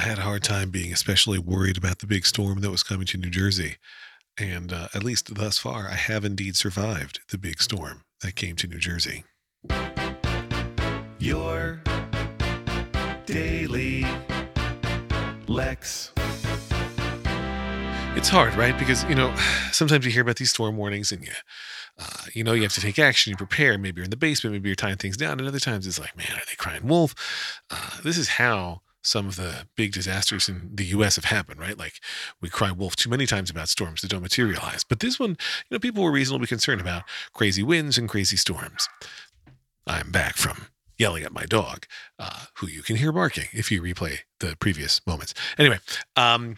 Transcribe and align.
I 0.00 0.04
had 0.04 0.18
a 0.18 0.22
hard 0.22 0.42
time 0.42 0.70
being 0.70 0.94
especially 0.94 1.38
worried 1.38 1.76
about 1.76 1.98
the 1.98 2.06
big 2.06 2.24
storm 2.24 2.62
that 2.62 2.70
was 2.70 2.82
coming 2.82 3.06
to 3.08 3.18
New 3.18 3.28
Jersey. 3.28 3.76
And 4.38 4.72
uh, 4.72 4.88
at 4.94 5.04
least 5.04 5.34
thus 5.34 5.58
far, 5.58 5.88
I 5.88 5.94
have 5.94 6.24
indeed 6.24 6.56
survived 6.56 7.20
the 7.30 7.36
big 7.36 7.60
storm 7.60 8.04
that 8.22 8.34
came 8.34 8.56
to 8.56 8.66
New 8.66 8.78
Jersey. 8.78 9.24
Your 11.18 11.82
daily 13.26 14.06
Lex. 15.46 16.12
It's 18.16 18.30
hard, 18.30 18.54
right? 18.54 18.78
Because, 18.78 19.04
you 19.04 19.14
know, 19.14 19.36
sometimes 19.70 20.06
you 20.06 20.12
hear 20.12 20.22
about 20.22 20.36
these 20.36 20.48
storm 20.48 20.78
warnings 20.78 21.12
and 21.12 21.22
you, 21.22 21.32
uh, 21.98 22.24
you 22.32 22.42
know, 22.42 22.54
you 22.54 22.62
have 22.62 22.72
to 22.72 22.80
take 22.80 22.98
action, 22.98 23.32
you 23.32 23.36
prepare. 23.36 23.76
Maybe 23.76 23.98
you're 23.98 24.04
in 24.04 24.10
the 24.10 24.16
basement, 24.16 24.54
maybe 24.54 24.70
you're 24.70 24.76
tying 24.76 24.96
things 24.96 25.18
down. 25.18 25.38
And 25.38 25.46
other 25.46 25.60
times 25.60 25.86
it's 25.86 26.00
like, 26.00 26.16
man, 26.16 26.32
are 26.32 26.46
they 26.48 26.56
crying 26.56 26.86
wolf? 26.86 27.14
Uh, 27.68 28.00
this 28.02 28.16
is 28.16 28.28
how 28.30 28.80
some 29.02 29.26
of 29.26 29.36
the 29.36 29.66
big 29.76 29.92
disasters 29.92 30.48
in 30.48 30.70
the 30.74 30.84
US 30.86 31.16
have 31.16 31.26
happened, 31.26 31.60
right? 31.60 31.78
Like 31.78 31.94
we 32.40 32.48
cry 32.48 32.70
wolf 32.70 32.96
too 32.96 33.10
many 33.10 33.26
times 33.26 33.50
about 33.50 33.68
storms 33.68 34.02
that 34.02 34.10
don't 34.10 34.22
materialize. 34.22 34.84
But 34.84 35.00
this 35.00 35.18
one, 35.18 35.30
you 35.30 35.36
know, 35.70 35.78
people 35.78 36.02
were 36.02 36.12
reasonably 36.12 36.46
concerned 36.46 36.80
about 36.80 37.04
crazy 37.32 37.62
winds 37.62 37.98
and 37.98 38.08
crazy 38.08 38.36
storms. 38.36 38.88
I'm 39.86 40.10
back 40.10 40.36
from 40.36 40.66
yelling 40.98 41.24
at 41.24 41.32
my 41.32 41.44
dog, 41.44 41.86
uh, 42.18 42.44
who 42.56 42.68
you 42.68 42.82
can 42.82 42.96
hear 42.96 43.10
barking 43.10 43.46
if 43.52 43.72
you 43.72 43.80
replay 43.82 44.18
the 44.38 44.54
previous 44.60 45.00
moments. 45.06 45.32
Anyway, 45.56 45.78
um, 46.16 46.56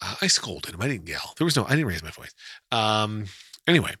uh, 0.00 0.14
I 0.22 0.28
scolded 0.28 0.74
him. 0.74 0.80
I 0.80 0.88
didn't 0.88 1.08
yell. 1.08 1.34
There 1.36 1.44
was 1.44 1.56
no, 1.56 1.64
I 1.64 1.70
didn't 1.70 1.86
raise 1.86 2.02
my 2.02 2.10
voice. 2.10 2.32
Um, 2.70 3.26
anyway, 3.66 3.94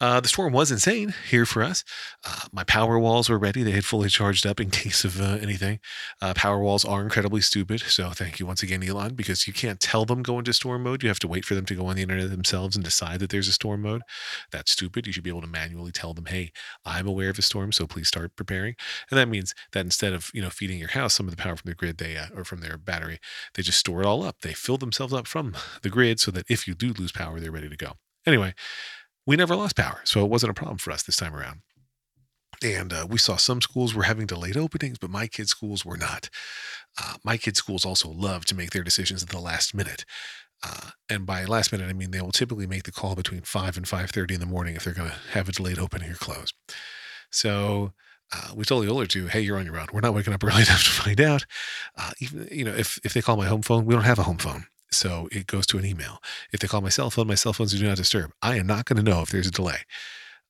uh, 0.00 0.20
the 0.20 0.28
storm 0.28 0.52
was 0.52 0.70
insane 0.70 1.14
here 1.28 1.44
for 1.44 1.62
us. 1.62 1.84
Uh, 2.24 2.46
my 2.52 2.64
Powerwalls 2.64 3.28
were 3.28 3.38
ready. 3.38 3.62
They 3.62 3.72
had 3.72 3.84
fully 3.84 4.08
charged 4.08 4.46
up 4.46 4.60
in 4.60 4.70
case 4.78 5.04
of 5.04 5.20
uh, 5.20 5.38
anything. 5.40 5.80
Uh, 6.22 6.34
Powerwalls 6.34 6.88
are 6.88 7.02
incredibly 7.02 7.40
stupid. 7.40 7.80
So 7.80 8.10
thank 8.10 8.38
you 8.38 8.46
once 8.46 8.62
again, 8.62 8.82
Elon, 8.82 9.14
because 9.14 9.46
you 9.46 9.52
can't 9.52 9.80
tell 9.80 10.04
them 10.04 10.22
go 10.22 10.38
into 10.38 10.52
storm 10.52 10.84
mode. 10.84 11.02
You 11.02 11.08
have 11.08 11.18
to 11.20 11.28
wait 11.28 11.44
for 11.44 11.54
them 11.54 11.66
to 11.66 11.74
go 11.74 11.86
on 11.86 11.96
the 11.96 12.02
internet 12.02 12.30
themselves 12.30 12.76
and 12.76 12.84
decide 12.84 13.20
that 13.20 13.30
there's 13.30 13.48
a 13.48 13.52
storm 13.52 13.82
mode. 13.82 14.02
That's 14.52 14.70
stupid. 14.70 15.06
You 15.06 15.12
should 15.12 15.24
be 15.24 15.30
able 15.30 15.42
to 15.42 15.46
manually 15.46 15.92
tell 15.92 16.14
them, 16.14 16.26
hey, 16.26 16.52
I'm 16.84 17.08
aware 17.08 17.30
of 17.30 17.38
a 17.38 17.42
storm, 17.42 17.72
so 17.72 17.86
please 17.86 18.08
start 18.08 18.36
preparing. 18.36 18.76
And 19.10 19.18
that 19.18 19.28
means 19.28 19.54
that 19.72 19.84
instead 19.84 20.12
of 20.12 20.30
you 20.32 20.42
know 20.42 20.50
feeding 20.50 20.78
your 20.78 20.90
house 20.90 21.14
some 21.14 21.26
of 21.26 21.36
the 21.36 21.42
power 21.42 21.56
from 21.56 21.68
the 21.68 21.74
grid, 21.74 21.98
they 21.98 22.16
uh, 22.16 22.26
or 22.34 22.44
from 22.44 22.60
their 22.60 22.78
battery, 22.78 23.18
they 23.54 23.62
just 23.62 23.78
store 23.78 24.00
it 24.00 24.06
all 24.06 24.22
up. 24.22 24.40
They 24.42 24.52
fill 24.52 24.78
themselves 24.78 25.12
up 25.12 25.26
from 25.26 25.54
the 25.82 25.90
grid 25.90 26.20
so 26.20 26.30
that 26.30 26.46
if 26.48 26.68
you 26.68 26.74
do 26.74 26.92
lose 26.92 27.12
power, 27.12 27.40
they're 27.40 27.50
ready 27.50 27.68
to 27.68 27.76
go. 27.76 27.94
Anyway, 28.26 28.54
we 29.28 29.36
never 29.36 29.54
lost 29.54 29.76
power, 29.76 30.00
so 30.04 30.24
it 30.24 30.30
wasn't 30.30 30.50
a 30.50 30.54
problem 30.54 30.78
for 30.78 30.90
us 30.90 31.02
this 31.02 31.16
time 31.16 31.36
around. 31.36 31.60
And 32.64 32.94
uh, 32.94 33.06
we 33.08 33.18
saw 33.18 33.36
some 33.36 33.60
schools 33.60 33.94
were 33.94 34.04
having 34.04 34.24
delayed 34.26 34.56
openings, 34.56 34.96
but 34.98 35.10
my 35.10 35.26
kids' 35.26 35.50
schools 35.50 35.84
were 35.84 35.98
not. 35.98 36.30
Uh, 36.98 37.16
my 37.22 37.36
kids' 37.36 37.58
schools 37.58 37.84
also 37.84 38.08
love 38.08 38.46
to 38.46 38.54
make 38.54 38.70
their 38.70 38.82
decisions 38.82 39.22
at 39.22 39.28
the 39.28 39.38
last 39.38 39.74
minute. 39.74 40.06
Uh, 40.64 40.92
and 41.10 41.26
by 41.26 41.44
last 41.44 41.72
minute, 41.72 41.90
I 41.90 41.92
mean 41.92 42.10
they 42.10 42.22
will 42.22 42.32
typically 42.32 42.66
make 42.66 42.84
the 42.84 42.90
call 42.90 43.14
between 43.14 43.42
five 43.42 43.76
and 43.76 43.86
five 43.86 44.10
thirty 44.10 44.32
in 44.32 44.40
the 44.40 44.46
morning 44.46 44.74
if 44.74 44.84
they're 44.84 44.94
going 44.94 45.10
to 45.10 45.16
have 45.32 45.46
a 45.46 45.52
delayed 45.52 45.78
opening 45.78 46.10
or 46.10 46.14
close. 46.14 46.54
So 47.30 47.92
uh, 48.32 48.52
we 48.56 48.64
told 48.64 48.82
the 48.82 48.90
older 48.90 49.06
two, 49.06 49.26
"Hey, 49.26 49.42
you're 49.42 49.58
on 49.58 49.66
your 49.66 49.78
own. 49.78 49.88
We're 49.92 50.00
not 50.00 50.14
waking 50.14 50.32
up 50.32 50.42
early 50.42 50.62
enough 50.62 50.84
to 50.84 50.90
find 50.90 51.20
out." 51.20 51.44
Uh, 51.98 52.12
even 52.20 52.48
you 52.50 52.64
know, 52.64 52.74
if 52.74 52.98
if 53.04 53.12
they 53.12 53.20
call 53.20 53.36
my 53.36 53.46
home 53.46 53.62
phone, 53.62 53.84
we 53.84 53.94
don't 53.94 54.04
have 54.04 54.18
a 54.18 54.24
home 54.24 54.38
phone. 54.38 54.64
So 54.90 55.28
it 55.30 55.46
goes 55.46 55.66
to 55.68 55.78
an 55.78 55.84
email. 55.84 56.18
If 56.52 56.60
they 56.60 56.68
call 56.68 56.80
my 56.80 56.88
cell 56.88 57.10
phone, 57.10 57.26
my 57.26 57.34
cell 57.34 57.52
phone's 57.52 57.72
do 57.72 57.86
not 57.86 57.96
disturb. 57.96 58.32
I 58.42 58.56
am 58.56 58.66
not 58.66 58.84
going 58.86 59.02
to 59.02 59.08
know 59.08 59.22
if 59.22 59.30
there's 59.30 59.46
a 59.46 59.50
delay. 59.50 59.78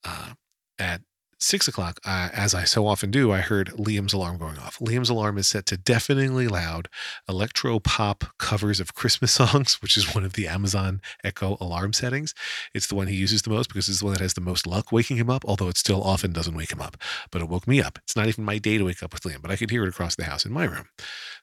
Uh, 0.05 0.35
at 0.79 1.01
six 1.39 1.69
o'clock, 1.69 2.01
uh, 2.05 2.29
as 2.33 2.55
I 2.55 2.65
so 2.65 2.87
often 2.87 3.11
do, 3.11 3.33
I 3.33 3.39
heard 3.39 3.69
Liam's 3.71 4.13
alarm 4.13 4.39
going 4.39 4.59
off. 4.59 4.79
Liam's 4.79 5.09
alarm 5.09 5.39
is 5.39 5.47
set 5.47 5.67
to 5.67 5.77
deafeningly 5.77 6.49
loud 6.49 6.89
electro 7.29 7.79
pop 7.79 8.25
covers 8.39 8.81
of 8.81 8.95
Christmas 8.95 9.33
songs, 9.41 9.81
which 9.81 9.97
is 9.97 10.15
one 10.15 10.25
of 10.25 10.35
the 10.35 10.49
Amazon 10.49 11.01
Echo 11.23 11.57
alarm 11.61 11.93
settings. 11.93 12.35
It's 12.75 12.87
the 12.87 12.95
one 12.95 13.07
he 13.07 13.17
uses 13.17 13.43
the 13.43 13.51
most 13.51 13.69
because 13.69 13.89
it's 13.89 14.01
the 14.01 14.05
one 14.05 14.15
that 14.15 14.21
has 14.21 14.35
the 14.35 14.41
most 14.41 14.67
luck 14.67 14.93
waking 14.93 15.17
him 15.17 15.31
up, 15.31 15.45
although 15.45 15.69
it 15.69 15.77
still 15.77 16.03
often 16.03 16.33
doesn't 16.33 16.57
wake 16.57 16.73
him 16.73 16.81
up. 16.81 16.97
But 17.31 17.43
it 17.43 17.49
woke 17.49 17.69
me 17.69 17.81
up. 17.81 17.99
It's 18.03 18.17
not 18.17 18.27
even 18.27 18.45
my 18.45 18.59
day 18.59 18.79
to 18.79 18.85
wake 18.85 19.03
up 19.03 19.13
with 19.13 19.23
Liam, 19.23 19.43
but 19.43 19.51
I 19.51 19.57
could 19.57 19.71
hear 19.71 19.85
it 19.85 19.89
across 19.89 20.17
the 20.17 20.25
house 20.25 20.45
in 20.45 20.53
my 20.53 20.65
room. 20.65 20.89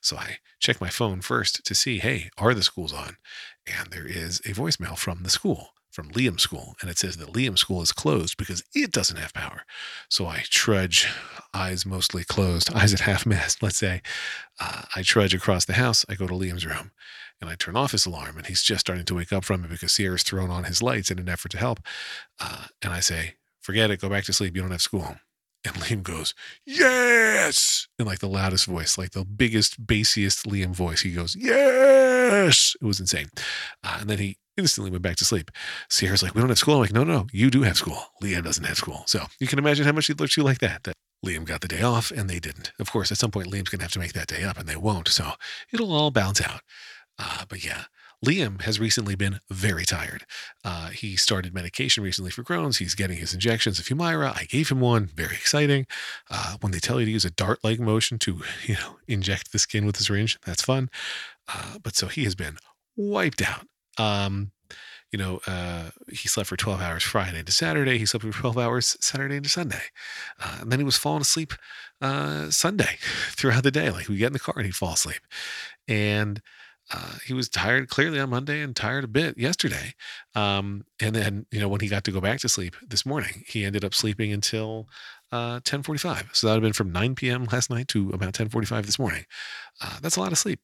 So 0.00 0.16
I 0.16 0.38
check 0.60 0.80
my 0.80 0.90
phone 0.90 1.20
first 1.20 1.64
to 1.64 1.74
see, 1.74 1.98
hey, 1.98 2.30
are 2.38 2.54
the 2.54 2.62
schools 2.62 2.92
on? 2.92 3.16
And 3.66 3.90
there 3.90 4.06
is 4.06 4.40
a 4.40 4.50
voicemail 4.50 4.96
from 4.96 5.22
the 5.22 5.30
school 5.30 5.70
from 5.96 6.10
Liam 6.10 6.38
School, 6.38 6.76
and 6.82 6.90
it 6.90 6.98
says 6.98 7.16
that 7.16 7.32
Liam 7.32 7.58
School 7.58 7.80
is 7.80 7.90
closed 7.90 8.36
because 8.36 8.62
it 8.74 8.92
doesn't 8.92 9.16
have 9.16 9.32
power. 9.32 9.62
So 10.10 10.26
I 10.26 10.42
trudge, 10.44 11.08
eyes 11.54 11.86
mostly 11.86 12.22
closed, 12.22 12.70
eyes 12.74 12.92
at 12.92 13.00
half 13.00 13.24
mast, 13.24 13.62
let's 13.62 13.78
say. 13.78 14.02
Uh, 14.60 14.82
I 14.94 15.00
trudge 15.00 15.34
across 15.34 15.64
the 15.64 15.72
house. 15.72 16.04
I 16.06 16.14
go 16.14 16.26
to 16.26 16.34
Liam's 16.34 16.66
room 16.66 16.92
and 17.40 17.48
I 17.48 17.54
turn 17.54 17.76
off 17.76 17.92
his 17.92 18.04
alarm, 18.04 18.36
and 18.36 18.46
he's 18.46 18.62
just 18.62 18.80
starting 18.80 19.06
to 19.06 19.14
wake 19.14 19.32
up 19.32 19.44
from 19.44 19.64
it 19.64 19.70
because 19.70 19.92
Sierra's 19.92 20.22
thrown 20.22 20.50
on 20.50 20.64
his 20.64 20.82
lights 20.82 21.10
in 21.10 21.18
an 21.18 21.30
effort 21.30 21.52
to 21.52 21.58
help. 21.58 21.80
Uh, 22.38 22.66
and 22.82 22.92
I 22.92 23.00
say, 23.00 23.36
Forget 23.60 23.90
it, 23.90 24.00
go 24.00 24.10
back 24.10 24.24
to 24.24 24.32
sleep. 24.34 24.54
You 24.54 24.62
don't 24.62 24.70
have 24.70 24.82
school. 24.82 25.16
And 25.64 25.74
Liam 25.76 26.02
goes, 26.02 26.34
Yes! 26.66 27.88
In 27.98 28.04
like 28.04 28.20
the 28.20 28.28
loudest 28.28 28.66
voice, 28.66 28.98
like 28.98 29.12
the 29.12 29.24
biggest, 29.24 29.86
bassiest 29.86 30.46
Liam 30.46 30.74
voice. 30.74 31.00
He 31.00 31.12
goes, 31.12 31.34
Yes! 31.34 32.05
It 32.80 32.84
was 32.84 33.00
insane. 33.00 33.28
Uh, 33.82 33.98
and 34.00 34.10
then 34.10 34.18
he 34.18 34.38
instantly 34.56 34.90
went 34.90 35.02
back 35.02 35.16
to 35.16 35.24
sleep. 35.24 35.50
Sierra's 35.88 36.22
like, 36.22 36.34
We 36.34 36.40
don't 36.40 36.48
have 36.50 36.58
school. 36.58 36.74
I'm 36.76 36.80
like, 36.80 36.92
No, 36.92 37.04
no, 37.04 37.26
you 37.32 37.50
do 37.50 37.62
have 37.62 37.76
school. 37.76 37.98
Liam 38.22 38.44
doesn't 38.44 38.64
have 38.64 38.76
school. 38.76 39.04
So 39.06 39.26
you 39.38 39.46
can 39.46 39.58
imagine 39.58 39.84
how 39.84 39.92
much 39.92 40.06
he 40.06 40.14
looked 40.14 40.36
you 40.36 40.42
like 40.42 40.58
that. 40.58 40.84
That 40.84 40.94
Liam 41.24 41.44
got 41.44 41.60
the 41.60 41.68
day 41.68 41.82
off 41.82 42.10
and 42.10 42.28
they 42.28 42.38
didn't. 42.38 42.72
Of 42.78 42.90
course, 42.90 43.10
at 43.10 43.18
some 43.18 43.30
point, 43.30 43.48
Liam's 43.48 43.68
going 43.68 43.78
to 43.78 43.84
have 43.84 43.92
to 43.92 43.98
make 43.98 44.12
that 44.12 44.28
day 44.28 44.44
up 44.44 44.58
and 44.58 44.68
they 44.68 44.76
won't. 44.76 45.08
So 45.08 45.32
it'll 45.72 45.92
all 45.92 46.10
balance 46.10 46.40
out. 46.40 46.60
Uh, 47.18 47.44
but 47.48 47.64
yeah, 47.64 47.84
Liam 48.24 48.62
has 48.62 48.80
recently 48.80 49.14
been 49.14 49.40
very 49.50 49.84
tired. 49.84 50.24
Uh, 50.64 50.88
he 50.88 51.16
started 51.16 51.54
medication 51.54 52.02
recently 52.02 52.30
for 52.30 52.42
Crohn's. 52.42 52.78
He's 52.78 52.94
getting 52.94 53.18
his 53.18 53.34
injections 53.34 53.78
of 53.78 53.86
Humira. 53.86 54.34
I 54.34 54.44
gave 54.44 54.70
him 54.70 54.80
one. 54.80 55.10
Very 55.14 55.34
exciting. 55.34 55.86
Uh, 56.30 56.56
when 56.60 56.72
they 56.72 56.78
tell 56.78 56.98
you 56.98 57.06
to 57.06 57.12
use 57.12 57.24
a 57.24 57.30
dart-like 57.30 57.78
motion 57.78 58.18
to, 58.20 58.40
you 58.66 58.74
know, 58.74 58.96
inject 59.06 59.52
the 59.52 59.58
skin 59.58 59.84
with 59.86 60.00
a 60.00 60.02
syringe, 60.02 60.38
that's 60.46 60.62
fun. 60.62 60.90
Uh, 61.48 61.78
but 61.82 61.94
so 61.94 62.06
he 62.08 62.24
has 62.24 62.34
been 62.34 62.56
wiped 62.96 63.42
out. 63.42 63.66
Um, 63.98 64.52
you 65.12 65.18
know, 65.18 65.40
uh, 65.46 65.90
he 66.08 66.28
slept 66.28 66.48
for 66.48 66.56
12 66.56 66.80
hours 66.80 67.02
Friday 67.02 67.42
to 67.42 67.52
Saturday. 67.52 67.98
He 67.98 68.06
slept 68.06 68.24
for 68.24 68.32
12 68.32 68.58
hours 68.58 68.96
Saturday 69.00 69.40
to 69.40 69.48
Sunday. 69.48 69.82
Uh, 70.42 70.58
and 70.62 70.72
then 70.72 70.80
he 70.80 70.84
was 70.84 70.96
falling 70.96 71.22
asleep 71.22 71.52
uh, 72.00 72.50
Sunday 72.50 72.98
throughout 73.30 73.62
the 73.62 73.70
day. 73.70 73.90
Like 73.90 74.08
we 74.08 74.16
get 74.16 74.28
in 74.28 74.32
the 74.32 74.38
car 74.38 74.54
and 74.56 74.66
he'd 74.66 74.74
fall 74.74 74.94
asleep. 74.94 75.20
And 75.86 76.42
uh, 76.92 77.14
he 77.24 77.34
was 77.34 77.48
tired 77.48 77.88
clearly 77.88 78.20
on 78.20 78.30
Monday 78.30 78.60
and 78.62 78.76
tired 78.76 79.04
a 79.04 79.08
bit 79.08 79.36
yesterday. 79.36 79.94
Um, 80.34 80.84
and 81.00 81.16
then, 81.16 81.46
you 81.50 81.60
know, 81.60 81.68
when 81.68 81.80
he 81.80 81.88
got 81.88 82.04
to 82.04 82.12
go 82.12 82.20
back 82.20 82.40
to 82.40 82.48
sleep 82.48 82.76
this 82.86 83.04
morning, 83.04 83.44
he 83.46 83.64
ended 83.64 83.84
up 83.84 83.92
sleeping 83.92 84.32
until 84.32 84.88
uh, 85.32 85.58
1045. 85.64 86.30
So 86.32 86.46
that 86.46 86.52
would 86.52 86.56
have 86.56 86.62
been 86.62 86.72
from 86.72 86.92
9 86.92 87.16
p.m. 87.16 87.48
last 87.50 87.70
night 87.70 87.88
to 87.88 88.10
about 88.10 88.38
1045 88.38 88.86
this 88.86 88.98
morning. 88.98 89.24
Uh, 89.80 89.98
that's 90.00 90.16
a 90.16 90.20
lot 90.20 90.30
of 90.30 90.38
sleep. 90.38 90.60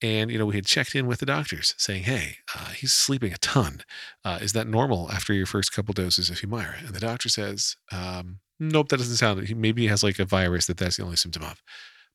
And, 0.00 0.30
you 0.30 0.38
know, 0.38 0.46
we 0.46 0.54
had 0.54 0.66
checked 0.66 0.94
in 0.94 1.06
with 1.06 1.18
the 1.18 1.26
doctors 1.26 1.74
saying, 1.76 2.04
hey, 2.04 2.36
uh, 2.54 2.68
he's 2.68 2.92
sleeping 2.92 3.32
a 3.32 3.38
ton. 3.38 3.80
Uh, 4.24 4.38
is 4.40 4.52
that 4.52 4.68
normal 4.68 5.10
after 5.10 5.32
your 5.32 5.46
first 5.46 5.72
couple 5.72 5.92
doses 5.92 6.30
of 6.30 6.40
Humira? 6.40 6.78
And 6.86 6.94
the 6.94 7.00
doctor 7.00 7.28
says, 7.28 7.76
um, 7.90 8.38
nope, 8.60 8.88
that 8.90 8.98
doesn't 8.98 9.16
sound, 9.16 9.56
maybe 9.56 9.82
he 9.82 9.88
has 9.88 10.04
like 10.04 10.20
a 10.20 10.24
virus 10.24 10.66
that 10.66 10.76
that's 10.76 10.98
the 10.98 11.04
only 11.04 11.16
symptom 11.16 11.42
of. 11.42 11.60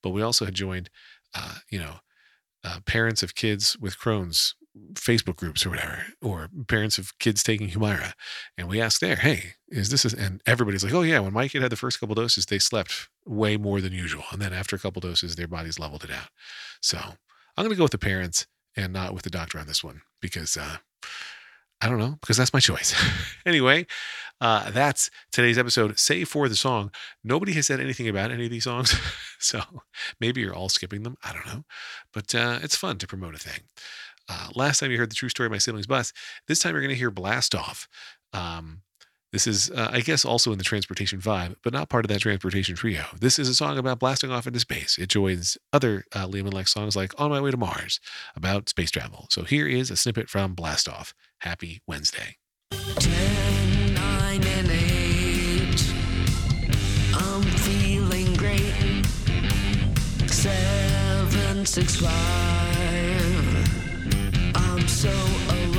But 0.01 0.11
we 0.11 0.21
also 0.21 0.45
had 0.45 0.53
joined, 0.53 0.89
uh, 1.35 1.55
you 1.69 1.79
know, 1.79 1.95
uh, 2.63 2.79
parents 2.85 3.23
of 3.23 3.35
kids 3.35 3.77
with 3.79 3.97
Crohn's 3.97 4.55
Facebook 4.93 5.35
groups 5.35 5.65
or 5.65 5.71
whatever, 5.71 6.05
or 6.21 6.49
parents 6.67 6.97
of 6.97 7.17
kids 7.19 7.43
taking 7.43 7.69
Humira. 7.69 8.13
And 8.57 8.67
we 8.67 8.81
asked 8.81 9.01
there, 9.01 9.15
hey, 9.15 9.55
is 9.67 9.89
this, 9.89 10.05
a, 10.05 10.17
and 10.17 10.41
everybody's 10.45 10.83
like, 10.83 10.93
oh 10.93 11.01
yeah, 11.01 11.19
when 11.19 11.33
my 11.33 11.47
kid 11.47 11.61
had 11.61 11.71
the 11.71 11.75
first 11.75 11.99
couple 11.99 12.15
doses, 12.15 12.45
they 12.45 12.59
slept 12.59 13.09
way 13.25 13.57
more 13.57 13.81
than 13.81 13.93
usual. 13.93 14.23
And 14.31 14.41
then 14.41 14.53
after 14.53 14.75
a 14.75 14.79
couple 14.79 14.99
doses, 15.01 15.35
their 15.35 15.47
bodies 15.47 15.79
leveled 15.79 16.03
it 16.03 16.11
out. 16.11 16.29
So 16.81 16.97
I'm 16.97 17.65
going 17.65 17.71
to 17.71 17.75
go 17.75 17.83
with 17.83 17.91
the 17.91 17.97
parents 17.97 18.47
and 18.75 18.93
not 18.93 19.13
with 19.13 19.23
the 19.23 19.29
doctor 19.29 19.59
on 19.59 19.67
this 19.67 19.83
one 19.83 20.01
because, 20.21 20.55
uh, 20.55 20.77
I 21.81 21.87
don't 21.87 21.99
know, 21.99 22.17
because 22.19 22.35
that's 22.37 22.53
my 22.53 22.59
choice. 22.59 22.93
anyway, 23.45 23.85
uh, 24.41 24.69
that's 24.71 25.09
today's 25.31 25.57
episode. 25.57 25.97
Save 25.97 26.27
for 26.27 26.49
the 26.49 26.55
song. 26.55 26.91
Nobody 27.23 27.53
has 27.53 27.67
said 27.67 27.79
anything 27.79 28.07
about 28.07 28.31
any 28.31 28.45
of 28.45 28.51
these 28.51 28.65
songs. 28.65 28.93
so 29.39 29.61
maybe 30.19 30.41
you're 30.41 30.55
all 30.55 30.69
skipping 30.69 31.03
them. 31.03 31.15
I 31.23 31.31
don't 31.33 31.45
know. 31.45 31.63
But 32.13 32.35
uh, 32.35 32.59
it's 32.61 32.75
fun 32.75 32.97
to 32.97 33.07
promote 33.07 33.35
a 33.35 33.39
thing. 33.39 33.61
Uh, 34.27 34.49
last 34.55 34.79
time 34.79 34.91
you 34.91 34.97
heard 34.97 35.09
the 35.09 35.15
true 35.15 35.29
story 35.29 35.47
of 35.47 35.51
my 35.51 35.57
siblings' 35.57 35.87
bus. 35.87 36.13
This 36.47 36.59
time 36.59 36.73
you're 36.73 36.81
going 36.81 36.89
to 36.89 36.99
hear 36.99 37.11
Blast 37.11 37.55
Off. 37.55 37.87
Um, 38.33 38.81
this 39.31 39.45
is, 39.45 39.69
uh, 39.69 39.89
I 39.91 40.01
guess, 40.01 40.25
also 40.25 40.51
in 40.51 40.57
the 40.57 40.63
transportation 40.63 41.19
vibe, 41.19 41.55
but 41.63 41.71
not 41.71 41.89
part 41.89 42.03
of 42.03 42.09
that 42.09 42.21
transportation 42.21 42.75
trio. 42.75 43.05
This 43.19 43.37
is 43.37 43.47
a 43.47 43.53
song 43.53 43.77
about 43.77 43.99
blasting 43.99 44.31
off 44.31 44.47
into 44.47 44.59
space. 44.59 44.97
It 44.97 45.09
joins 45.09 45.55
other 45.71 46.05
uh, 46.15 46.27
and 46.33 46.53
like 46.53 46.67
songs 46.67 46.95
like 46.95 47.13
On 47.19 47.29
My 47.29 47.39
Way 47.39 47.51
to 47.51 47.57
Mars 47.57 47.99
about 48.35 48.69
space 48.69 48.89
travel. 48.89 49.27
So 49.29 49.43
here 49.43 49.67
is 49.67 49.91
a 49.91 49.97
snippet 49.97 50.29
from 50.29 50.55
Blast 50.55 50.89
Off. 50.89 51.13
Happy 51.41 51.81
Wednesday. 51.85 52.37
10, 52.71 53.93
9, 53.93 54.43
and 54.43 54.71
8. 54.71 55.93
I'm 57.13 57.43
feeling 57.43 58.33
great. 58.33 59.05
7, 60.27 61.65
6, 61.65 61.95
5. 61.95 62.09
I'm 64.55 64.87
so 64.87 65.09
alive. 65.09 65.78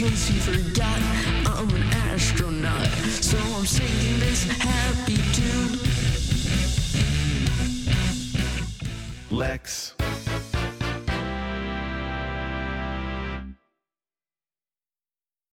case 0.00 0.30
you 0.30 0.40
forgot, 0.40 0.98
I'm 1.44 1.68
an 1.68 1.82
astronaut. 2.08 2.86
So 3.20 3.36
I'm 3.36 3.66
singing 3.66 4.18
this 4.18 4.44
happy 4.44 5.18
tune. 5.34 5.78
Lex. 9.30 9.99